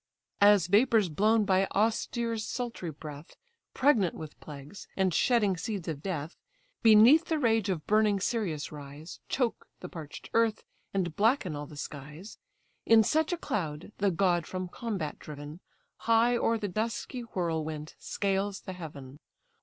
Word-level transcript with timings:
As 0.41 0.65
vapours 0.65 1.09
blown 1.09 1.45
by 1.45 1.67
Auster's 1.75 2.43
sultry 2.43 2.89
breath, 2.89 3.35
Pregnant 3.75 4.15
with 4.15 4.39
plagues, 4.39 4.87
and 4.97 5.13
shedding 5.13 5.55
seeds 5.55 5.87
of 5.87 6.01
death, 6.01 6.35
Beneath 6.81 7.25
the 7.25 7.37
rage 7.37 7.69
of 7.69 7.85
burning 7.85 8.19
Sirius 8.19 8.71
rise, 8.71 9.19
Choke 9.29 9.67
the 9.79 9.87
parch'd 9.89 10.31
earth, 10.33 10.63
and 10.91 11.15
blacken 11.15 11.55
all 11.55 11.67
the 11.67 11.77
skies; 11.77 12.39
In 12.83 13.03
such 13.03 13.31
a 13.31 13.37
cloud 13.37 13.91
the 13.99 14.09
god 14.09 14.47
from 14.47 14.69
combat 14.69 15.19
driven, 15.19 15.59
High 15.97 16.35
o'er 16.35 16.57
the 16.57 16.67
dusky 16.67 17.21
whirlwind 17.21 17.93
scales 17.99 18.61
the 18.61 18.73
heaven. 18.73 19.19